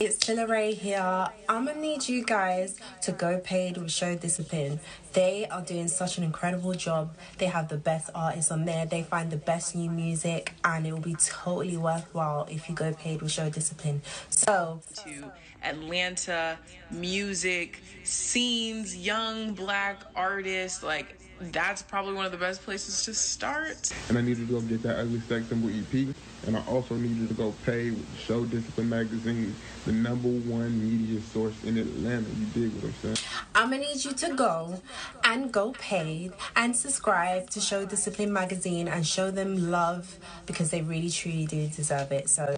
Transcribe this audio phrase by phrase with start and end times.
[0.00, 1.28] It's Tilla Ray here.
[1.48, 4.80] I'm gonna need you guys to go paid with Show Discipline.
[5.12, 7.16] They are doing such an incredible job.
[7.38, 8.86] They have the best artists on there.
[8.86, 12.92] They find the best new music, and it will be totally worthwhile if you go
[12.92, 14.02] paid with Show Discipline.
[14.30, 15.30] So, to
[15.62, 16.58] Atlanta
[16.90, 23.92] music scenes, young black artists, like that's probably one of the best places to start.
[24.08, 26.14] And I needed to go get that Ugly Sex Symbol EP.
[26.46, 29.54] And I also needed to go pay with Show Discipline Magazine,
[29.86, 32.26] the number one media source in Atlanta.
[32.28, 33.16] You dig what I'm saying?
[33.54, 34.80] I'm gonna need you to go
[35.24, 40.82] and go paid and subscribe to Show Discipline Magazine and show them love because they
[40.82, 42.28] really truly do deserve it.
[42.28, 42.56] So,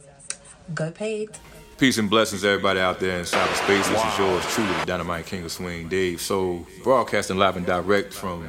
[0.74, 1.30] go paid.
[1.78, 3.86] Peace and blessings, everybody out there in cyberspace.
[3.90, 6.22] This is yours truly, the Dynamite King of Swing, Dave.
[6.22, 8.48] So, broadcasting live and direct from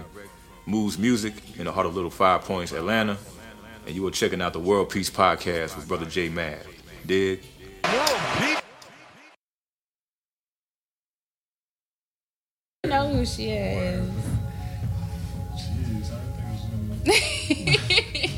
[0.66, 3.18] Moods Music in the heart of Little Five Points, Atlanta.
[3.86, 6.66] And you are checking out the World Peace Podcast with Brother J Mad.
[7.06, 7.44] Dig?
[12.86, 14.10] You know who she is.
[15.54, 16.84] Jeez, I didn't think it was gonna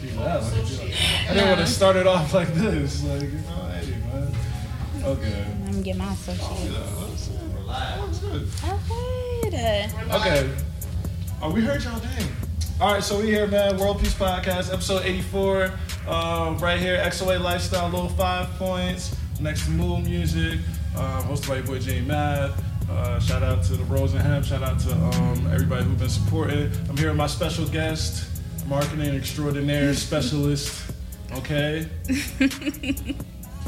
[0.01, 0.43] be that.
[1.29, 3.03] I didn't want to start it off like this.
[3.03, 3.68] Like, you know, hey, man.
[5.03, 5.45] Okay.
[5.45, 6.71] I'm gonna get my associate.
[8.21, 8.47] Good.
[9.47, 9.89] Okay.
[10.11, 10.49] Okay.
[11.41, 12.27] Oh, we heard y'all dang.
[12.81, 13.77] All right, so we here, man.
[13.77, 15.71] World Peace Podcast, episode 84.
[16.07, 20.59] Uh, right here, XOA Lifestyle, Little Five Points, next to Moods Music,
[20.95, 22.51] uh, hosted by your boy Jay Mad.
[22.89, 24.45] Uh, shout out to the Rose and Hemp.
[24.45, 26.71] Shout out to um, everybody who's been supporting.
[26.89, 28.29] I'm here with my special guest,
[28.67, 30.91] marketing extraordinaire specialist.
[31.33, 31.87] Okay.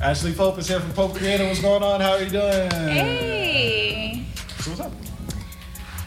[0.02, 1.48] Ashley Pope is here from Pope Creative.
[1.48, 2.02] What's going on?
[2.02, 2.72] How are you doing?
[2.72, 4.26] Hey.
[4.58, 4.92] So what's up?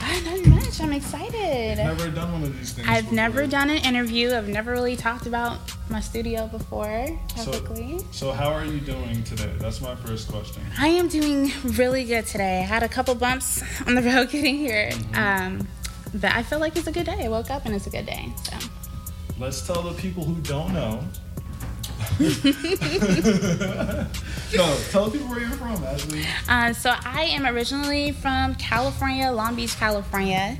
[0.01, 0.81] I not much.
[0.81, 1.79] I'm excited.
[1.79, 2.89] Never done one of these things.
[2.89, 3.15] I've before.
[3.15, 4.33] never done an interview.
[4.33, 8.01] I've never really talked about my studio before publicly.
[8.11, 9.53] So how are you doing today?
[9.59, 10.65] That's my first question.
[10.77, 12.59] I am doing really good today.
[12.59, 15.69] I had a couple bumps on the road getting here, um,
[16.15, 17.27] but I feel like it's a good day.
[17.27, 18.33] I woke up and it's a good day.
[18.43, 18.57] So
[19.39, 21.03] Let's tell the people who don't know.
[22.21, 22.27] no,
[24.91, 26.25] tell the people where you're from, Ashley.
[26.49, 30.57] Uh, so I am originally from California, Long Beach, California.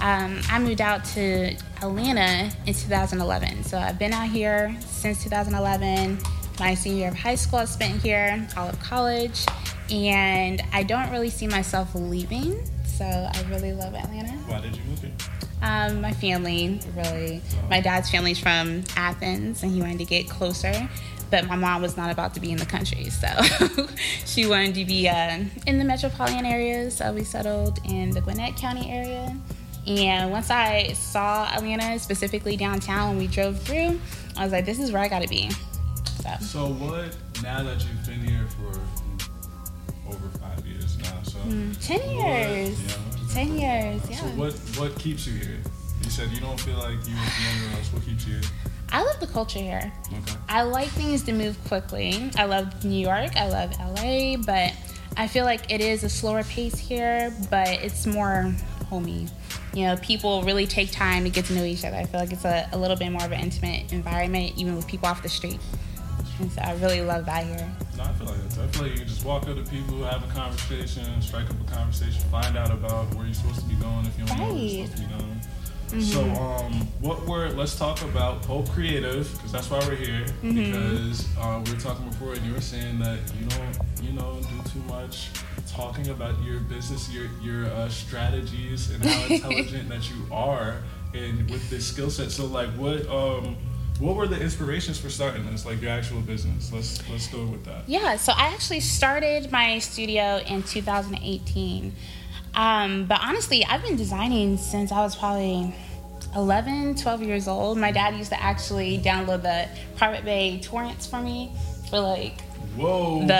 [0.00, 3.64] Um, I moved out to Atlanta in 2011.
[3.64, 6.18] So I've been out here since 2011.
[6.58, 9.44] My senior year of high school I spent here, all of college,
[9.90, 12.64] and I don't really see myself leaving.
[12.86, 14.32] So I really love Atlanta.
[14.46, 15.12] Why did you move here?
[15.64, 17.40] Um, my family, really.
[17.70, 20.88] My dad's family's from Athens, and he wanted to get closer.
[21.30, 23.26] But my mom was not about to be in the country, so
[24.26, 26.90] she wanted to be uh, in the metropolitan area.
[26.90, 29.34] So we settled in the Gwinnett County area.
[29.86, 33.98] And once I saw Atlanta, specifically downtown, when we drove through,
[34.36, 35.50] I was like, "This is where I got to be."
[36.22, 37.16] So So what?
[37.42, 38.78] Now that you've been here for
[40.14, 41.38] over five years now, so
[41.80, 42.96] ten what- years, yeah.
[43.34, 44.16] Ten years, yeah.
[44.16, 44.52] So what?
[44.78, 45.60] What keeps you here?
[46.02, 47.14] You said you don't feel like you
[47.50, 47.92] anywhere else.
[47.92, 48.42] What keeps you here?
[48.90, 49.92] I love the culture here.
[50.06, 50.38] Okay.
[50.48, 52.30] I like things to move quickly.
[52.36, 54.72] I love New York, I love LA, but
[55.16, 58.54] I feel like it is a slower pace here, but it's more
[58.88, 59.26] homey.
[59.72, 61.96] You know, people really take time to get to know each other.
[61.96, 64.86] I feel like it's a, a little bit more of an intimate environment, even with
[64.86, 65.58] people off the street.
[66.38, 67.72] And so I really love that here.
[67.96, 68.58] No, I feel like that.
[68.60, 71.56] I feel like you can just walk up to people, have a conversation, strike up
[71.60, 74.52] a conversation, find out about where you're supposed to be going if you don't know
[74.52, 75.40] where you're supposed to be going.
[76.00, 77.50] So, um, what were?
[77.50, 80.26] Let's talk about Pope Creative because that's why we're here.
[80.42, 84.40] Because uh, we were talking before, and you were saying that you don't, you know,
[84.40, 85.28] do too much
[85.68, 90.82] talking about your business, your your uh, strategies, and how intelligent that you are,
[91.12, 92.32] and with this skill set.
[92.32, 93.56] So, like, what um,
[94.00, 96.72] what were the inspirations for starting this, like your actual business?
[96.72, 97.88] Let's let's go with that.
[97.88, 101.94] Yeah, so I actually started my studio in 2018.
[102.56, 105.74] Um, but honestly, I've been designing since I was probably
[106.34, 107.78] 11, 12 years old.
[107.78, 111.52] My dad used to actually download the Pirate Bay torrents for me
[111.94, 112.40] for like
[112.76, 113.20] Whoa.
[113.20, 113.30] the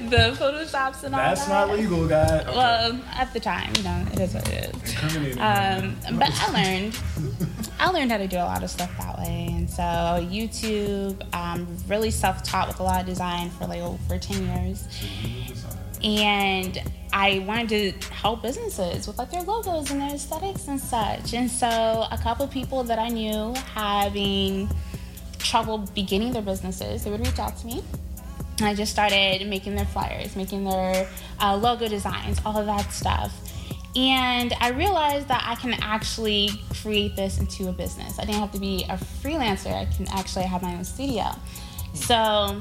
[0.08, 1.68] the photoshops and all That's that.
[1.68, 2.30] not legal, guys.
[2.46, 2.56] Okay.
[2.56, 5.36] Well, at the time, you know, it is what it is.
[5.36, 6.98] Um, but I learned,
[7.78, 11.66] I learned how to do a lot of stuff that way, and so YouTube, um,
[11.86, 14.88] really self-taught with a lot of design for like over ten years,
[16.02, 16.82] and
[17.12, 21.34] I wanted to help businesses with like their logos and their aesthetics and such.
[21.34, 24.70] And so a couple people that I knew having
[25.48, 27.82] trouble beginning their businesses, they would reach out to me.
[28.58, 31.08] And I just started making their flyers, making their
[31.40, 33.32] uh, logo designs, all of that stuff.
[33.96, 36.50] And I realized that I can actually
[36.82, 38.18] create this into a business.
[38.18, 41.24] I didn't have to be a freelancer, I can actually have my own studio.
[41.94, 42.60] So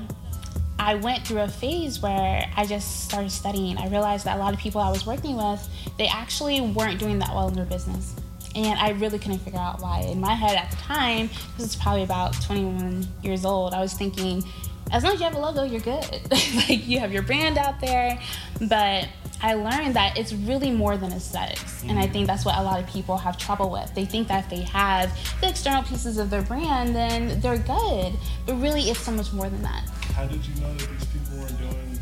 [0.79, 3.77] I went through a phase where I just started studying.
[3.77, 5.67] I realized that a lot of people I was working with,
[5.97, 8.15] they actually weren't doing that well in their business.
[8.57, 9.99] And I really couldn't figure out why.
[9.99, 13.93] In my head at the time, this was probably about 21 years old, I was
[13.93, 14.43] thinking,
[14.91, 16.31] as long as you have a logo, you're good.
[16.31, 18.19] like you have your brand out there.
[18.61, 19.09] But
[19.43, 21.83] I learned that it's really more than aesthetics.
[21.83, 23.93] And I think that's what a lot of people have trouble with.
[23.93, 28.13] They think that if they have the external pieces of their brand, then they're good.
[28.47, 29.87] But really, it's so much more than that.
[30.15, 31.96] How did you know that these people weren't doing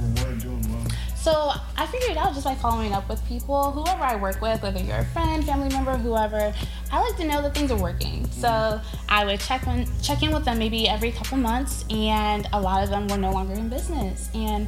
[0.00, 0.86] like or doing well?
[1.16, 4.80] So I figured out just by following up with people, whoever I work with, whether
[4.80, 6.52] you're a friend, family member, whoever.
[6.90, 8.26] I like to know that things are working.
[8.30, 9.06] So mm-hmm.
[9.08, 12.82] I would check in, check in with them maybe every couple months, and a lot
[12.82, 14.30] of them were no longer in business.
[14.34, 14.66] And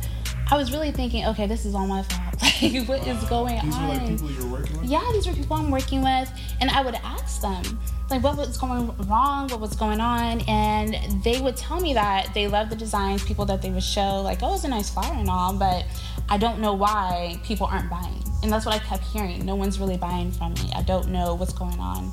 [0.50, 2.21] I was really thinking, okay, this is all my fault.
[2.42, 3.88] Like, what is going These on?
[3.88, 4.90] were like people you're working with.
[4.90, 6.30] yeah, these were people I'm working with,
[6.60, 7.62] and I would ask them
[8.10, 12.34] like what was going wrong, what was going on, and they would tell me that
[12.34, 15.14] they loved the designs, people that they would show like, oh, it's a nice flower
[15.14, 15.84] and all, but
[16.28, 19.46] I don't know why people aren't buying, and that's what I kept hearing.
[19.46, 20.72] No one's really buying from me.
[20.74, 22.12] I don't know what's going on,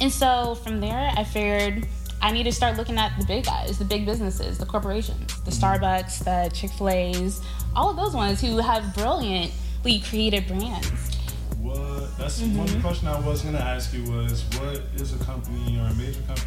[0.00, 1.86] and so from there, I figured.
[2.22, 5.50] I need to start looking at the big guys, the big businesses, the corporations, the
[5.50, 5.84] mm-hmm.
[5.84, 7.42] Starbucks, the Chick fil A's,
[7.76, 8.94] all of those ones who have
[9.82, 11.16] brilliantly created brands.
[11.60, 12.16] What?
[12.18, 12.80] That's one Mm-hmm.
[12.80, 16.44] question I was gonna ask you was what is a company or a major company